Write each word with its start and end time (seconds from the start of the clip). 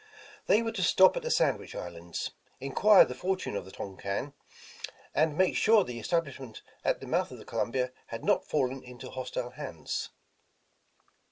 They 0.47 0.63
were 0.63 0.71
to 0.71 0.81
stop 0.81 1.15
at 1.15 1.21
the 1.21 1.29
Sandwich 1.29 1.75
Islands, 1.75 2.31
enquire 2.59 3.05
the 3.05 3.13
fortune 3.13 3.55
of 3.55 3.65
the 3.65 3.71
Tonquin, 3.71 4.33
and 5.13 5.37
make 5.37 5.55
sure 5.55 5.83
the 5.83 5.99
estab 5.99 6.25
lishment 6.25 6.61
at 6.83 7.01
the 7.01 7.07
mouth 7.07 7.29
of 7.29 7.37
the 7.37 7.45
Columbia 7.45 7.91
had 8.07 8.23
not 8.25 8.43
fallen 8.43 8.81
into 8.83 9.11
hostile 9.11 9.51
hands. 9.51 10.09